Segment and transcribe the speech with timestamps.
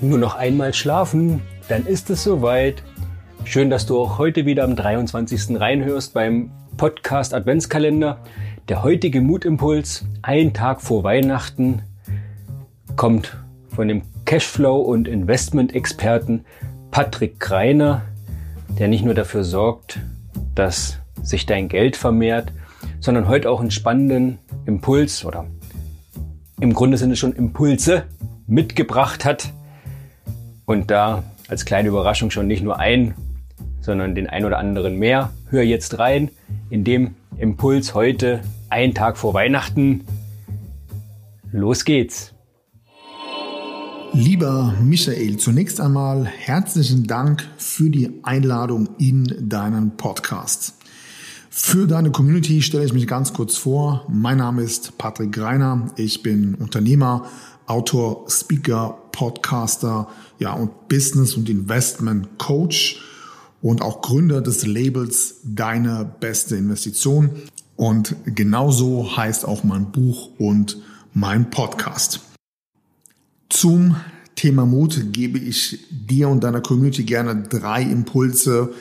[0.00, 2.84] Nur noch einmal schlafen, dann ist es soweit.
[3.42, 5.58] Schön, dass du auch heute wieder am 23.
[5.58, 8.18] reinhörst beim Podcast Adventskalender.
[8.68, 11.82] Der heutige Mutimpuls, ein Tag vor Weihnachten,
[12.94, 13.38] kommt
[13.74, 16.44] von dem Cashflow- und Investment-Experten
[16.92, 18.02] Patrick Greiner,
[18.78, 19.98] der nicht nur dafür sorgt,
[20.54, 22.52] dass sich dein Geld vermehrt,
[23.00, 25.46] sondern heute auch einen spannenden Impuls oder
[26.60, 28.04] im Grunde sind es schon Impulse
[28.46, 29.52] mitgebracht hat,
[30.68, 33.14] und da als kleine Überraschung schon nicht nur ein,
[33.80, 35.32] sondern den ein oder anderen mehr.
[35.48, 36.30] Hör jetzt rein
[36.68, 40.04] in dem Impuls heute, ein Tag vor Weihnachten.
[41.52, 42.34] Los geht's.
[44.12, 50.74] Lieber Michael, zunächst einmal herzlichen Dank für die Einladung in deinen Podcast.
[51.48, 54.04] Für deine Community stelle ich mich ganz kurz vor.
[54.10, 55.86] Mein Name ist Patrick Greiner.
[55.96, 57.24] Ich bin Unternehmer,
[57.66, 60.06] Autor, Speaker, Podcaster,
[60.38, 63.02] ja, und Business- und Investment Coach
[63.60, 67.30] und auch Gründer des Labels Deine beste Investition.
[67.74, 70.78] Und genauso heißt auch mein Buch und
[71.14, 72.20] mein Podcast.
[73.48, 73.96] Zum
[74.36, 78.72] Thema Mut gebe ich dir und deiner Community gerne drei Impulse,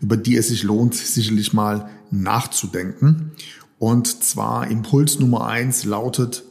[0.00, 3.32] über die es sich lohnt, sicherlich mal nachzudenken.
[3.78, 6.44] Und zwar Impuls Nummer eins lautet,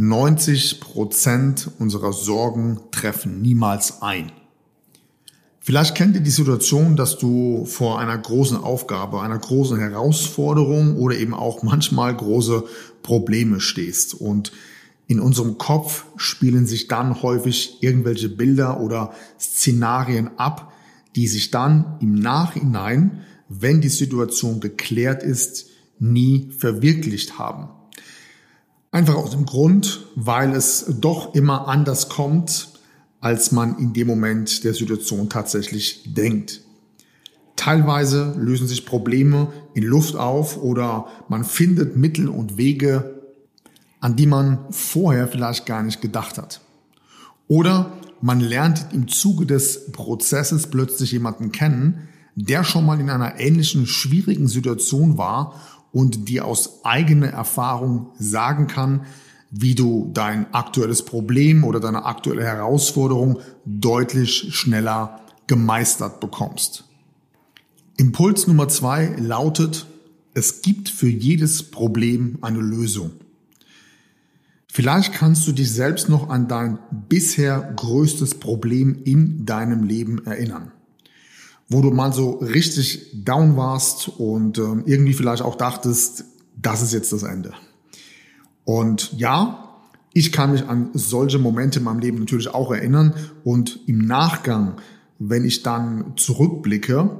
[0.00, 4.30] 90 Prozent unserer Sorgen treffen niemals ein.
[5.58, 11.16] Vielleicht kennt ihr die Situation, dass du vor einer großen Aufgabe, einer großen Herausforderung oder
[11.16, 12.62] eben auch manchmal große
[13.02, 14.14] Probleme stehst.
[14.14, 14.52] Und
[15.08, 20.72] in unserem Kopf spielen sich dann häufig irgendwelche Bilder oder Szenarien ab,
[21.16, 25.66] die sich dann im Nachhinein, wenn die Situation geklärt ist,
[25.98, 27.70] nie verwirklicht haben.
[28.90, 32.68] Einfach aus dem Grund, weil es doch immer anders kommt,
[33.20, 36.62] als man in dem Moment der Situation tatsächlich denkt.
[37.56, 43.20] Teilweise lösen sich Probleme in Luft auf oder man findet Mittel und Wege,
[44.00, 46.60] an die man vorher vielleicht gar nicht gedacht hat.
[47.48, 53.40] Oder man lernt im Zuge des Prozesses plötzlich jemanden kennen, der schon mal in einer
[53.40, 55.60] ähnlichen schwierigen Situation war
[55.92, 59.06] und dir aus eigener Erfahrung sagen kann,
[59.50, 66.84] wie du dein aktuelles Problem oder deine aktuelle Herausforderung deutlich schneller gemeistert bekommst.
[67.96, 69.86] Impuls Nummer zwei lautet,
[70.34, 73.12] es gibt für jedes Problem eine Lösung.
[74.70, 76.78] Vielleicht kannst du dich selbst noch an dein
[77.08, 80.72] bisher größtes Problem in deinem Leben erinnern
[81.68, 86.24] wo du mal so richtig down warst und äh, irgendwie vielleicht auch dachtest,
[86.56, 87.52] das ist jetzt das Ende.
[88.64, 89.68] Und ja,
[90.12, 93.14] ich kann mich an solche Momente in meinem Leben natürlich auch erinnern
[93.44, 94.76] und im Nachgang,
[95.18, 97.10] wenn ich dann zurückblicke,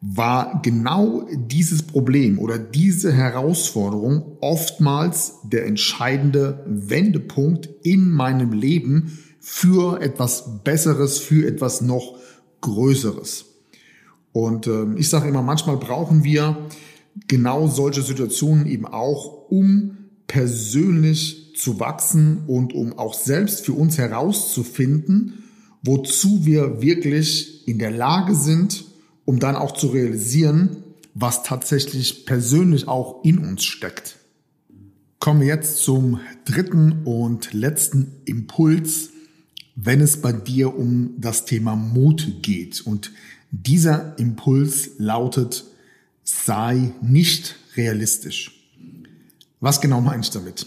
[0.00, 10.00] war genau dieses Problem oder diese Herausforderung oftmals der entscheidende Wendepunkt in meinem Leben für
[10.00, 12.16] etwas Besseres, für etwas noch
[12.60, 13.46] Größeres.
[14.38, 16.56] Und äh, ich sage immer, manchmal brauchen wir
[17.26, 23.98] genau solche Situationen eben auch, um persönlich zu wachsen und um auch selbst für uns
[23.98, 25.42] herauszufinden,
[25.82, 28.84] wozu wir wirklich in der Lage sind,
[29.24, 30.84] um dann auch zu realisieren,
[31.14, 34.18] was tatsächlich persönlich auch in uns steckt.
[35.18, 39.10] Kommen wir jetzt zum dritten und letzten Impuls,
[39.74, 42.80] wenn es bei dir um das Thema Mut geht.
[42.86, 43.10] Und
[43.50, 45.64] dieser Impuls lautet,
[46.24, 48.54] sei nicht realistisch.
[49.60, 50.66] Was genau meine ich damit?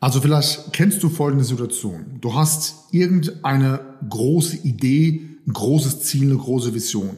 [0.00, 2.18] Also vielleicht kennst du folgende Situation.
[2.20, 7.16] Du hast irgendeine große Idee, ein großes Ziel, eine große Vision.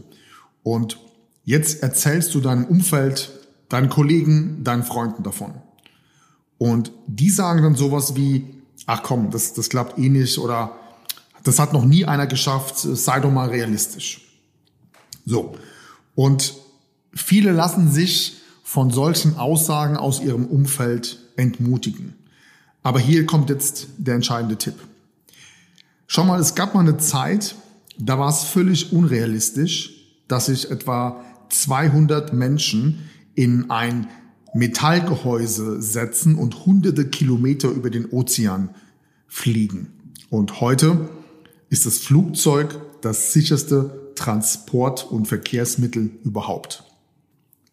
[0.63, 0.99] Und
[1.45, 3.31] jetzt erzählst du deinem Umfeld,
[3.69, 5.55] deinen Kollegen, deinen Freunden davon.
[6.59, 8.47] Und die sagen dann sowas wie,
[8.87, 10.73] ach komm, das, das klappt eh nicht oder
[11.43, 14.26] das hat noch nie einer geschafft, sei doch mal realistisch.
[15.27, 15.57] So.
[16.15, 16.55] Und
[17.13, 22.15] viele lassen sich von solchen Aussagen aus ihrem Umfeld entmutigen.
[22.83, 24.77] Aber hier kommt jetzt der entscheidende Tipp.
[26.07, 27.57] Schau mal, es gab mal eine Zeit,
[27.99, 29.93] da war es völlig unrealistisch,
[30.29, 34.09] dass sich etwa 200 Menschen in ein
[34.55, 38.71] Metallgehäuse setzen und hunderte Kilometer über den Ozean
[39.27, 39.89] fliegen.
[40.31, 41.09] Und heute
[41.69, 46.85] ist das Flugzeug das sicherste Transport- und Verkehrsmittel überhaupt.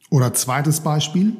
[0.10, 1.38] Oder zweites Beispiel.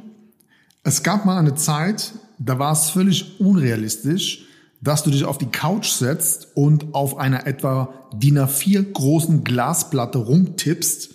[0.84, 4.48] Es gab mal eine Zeit, da war es völlig unrealistisch,
[4.82, 10.18] dass du dich auf die Couch setzt und auf einer etwa DIN A4 großen Glasplatte
[10.18, 11.12] rumtippst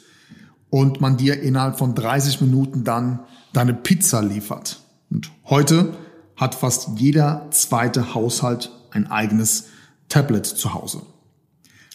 [0.70, 3.20] und man dir innerhalb von 30 Minuten dann
[3.52, 4.80] deine Pizza liefert.
[5.10, 5.94] Und heute
[6.36, 9.64] hat fast jeder zweite Haushalt ein eigenes
[10.08, 11.02] Tablet zu Hause.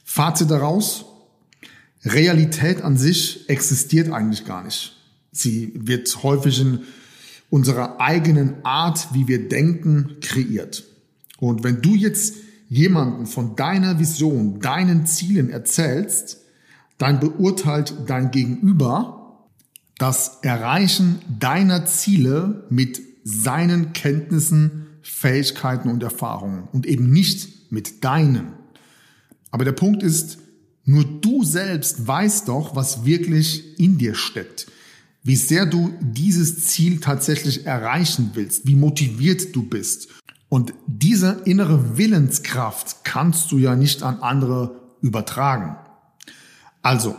[0.04, 1.06] Fazit daraus,
[2.06, 4.96] Realität an sich existiert eigentlich gar nicht.
[5.32, 6.82] Sie wird häufig in
[7.50, 10.84] unserer eigenen Art, wie wir denken, kreiert.
[11.40, 12.36] Und wenn du jetzt
[12.68, 16.40] jemanden von deiner Vision, deinen Zielen erzählst,
[16.98, 19.48] dann beurteilt dein Gegenüber
[19.98, 28.54] das Erreichen deiner Ziele mit seinen Kenntnissen, Fähigkeiten und Erfahrungen und eben nicht mit deinen.
[29.52, 30.40] Aber der Punkt ist,
[30.86, 34.68] nur du selbst weißt doch, was wirklich in dir steckt,
[35.24, 40.10] wie sehr du dieses Ziel tatsächlich erreichen willst, wie motiviert du bist.
[40.50, 45.78] Und diese innere Willenskraft kannst du ja nicht an andere übertragen.
[46.82, 47.16] Also,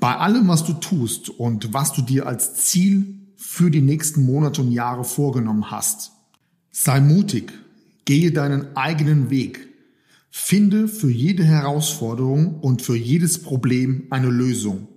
[0.00, 4.60] bei allem, was du tust und was du dir als Ziel für die nächsten Monate
[4.62, 6.10] und Jahre vorgenommen hast,
[6.72, 7.52] sei mutig,
[8.04, 9.68] gehe deinen eigenen Weg,
[10.36, 14.88] finde für jede Herausforderung und für jedes Problem eine Lösung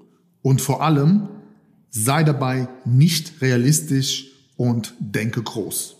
[0.41, 1.29] und vor allem
[1.91, 5.95] sei dabei nicht realistisch und denke groß.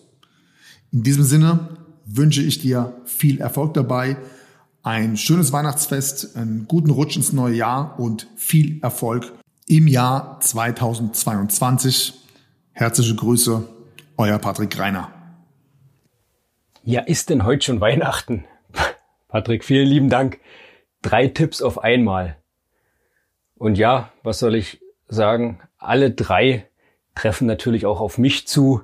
[0.92, 4.18] In diesem Sinne wünsche ich dir viel Erfolg dabei
[4.81, 9.31] ein schönes Weihnachtsfest, einen guten Rutsch ins neue Jahr und viel Erfolg
[9.68, 12.16] im Jahr 2022.
[12.72, 13.63] Herzliche Grüße,
[14.18, 15.12] euer Patrick Reiner.
[16.83, 18.44] Ja, ist denn heute schon Weihnachten?
[19.28, 20.40] Patrick, vielen lieben Dank.
[21.02, 22.38] Drei Tipps auf einmal.
[23.56, 25.60] Und ja, was soll ich sagen?
[25.78, 26.68] Alle drei
[27.16, 28.82] treffen natürlich auch auf mich zu,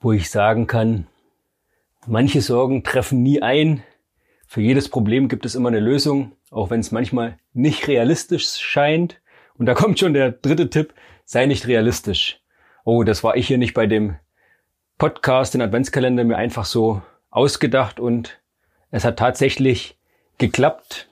[0.00, 1.06] wo ich sagen kann,
[2.06, 3.82] manche Sorgen treffen nie ein,
[4.46, 9.20] für jedes Problem gibt es immer eine Lösung, auch wenn es manchmal nicht realistisch scheint.
[9.58, 10.94] Und da kommt schon der dritte Tipp,
[11.24, 12.40] sei nicht realistisch.
[12.84, 14.16] Oh, das war ich hier nicht bei dem
[14.98, 18.40] Podcast, den Adventskalender mir einfach so ausgedacht und
[18.96, 19.98] es hat tatsächlich
[20.38, 21.10] geklappt.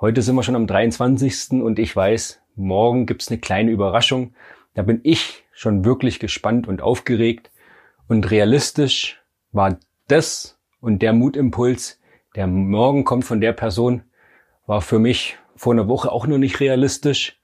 [0.00, 1.60] Heute sind wir schon am 23.
[1.62, 4.32] und ich weiß, morgen gibt's eine kleine Überraschung.
[4.72, 7.50] Da bin ich schon wirklich gespannt und aufgeregt.
[8.08, 9.20] Und realistisch
[9.52, 12.00] war das und der Mutimpuls,
[12.34, 14.04] der Morgen kommt von der Person,
[14.66, 17.38] war für mich vor einer Woche auch nur nicht realistisch.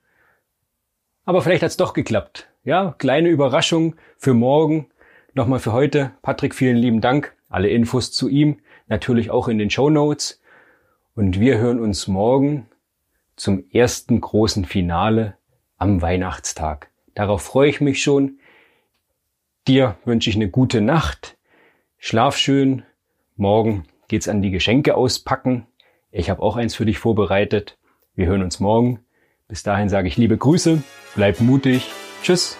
[1.25, 2.49] Aber vielleicht hat's doch geklappt.
[2.63, 4.87] Ja, kleine Überraschung für morgen.
[5.35, 6.13] Nochmal für heute.
[6.23, 7.35] Patrick, vielen lieben Dank.
[7.49, 10.41] Alle Infos zu ihm natürlich auch in den Show Notes.
[11.15, 12.67] Und wir hören uns morgen
[13.35, 15.37] zum ersten großen Finale
[15.77, 16.89] am Weihnachtstag.
[17.13, 18.39] Darauf freue ich mich schon.
[19.67, 21.37] Dir wünsche ich eine gute Nacht.
[21.97, 22.83] Schlaf schön.
[23.35, 25.65] Morgen geht's an die Geschenke auspacken.
[26.11, 27.77] Ich habe auch eins für dich vorbereitet.
[28.13, 28.99] Wir hören uns morgen.
[29.47, 30.81] Bis dahin sage ich liebe Grüße,
[31.15, 31.91] bleib mutig.
[32.23, 32.57] Tschüss,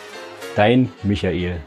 [0.55, 1.59] dein Michael.